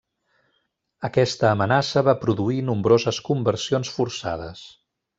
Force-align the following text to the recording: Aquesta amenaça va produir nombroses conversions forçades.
Aquesta 1.09 1.51
amenaça 1.51 2.03
va 2.09 2.17
produir 2.25 2.59
nombroses 2.73 3.23
conversions 3.31 3.97
forçades. 4.01 4.69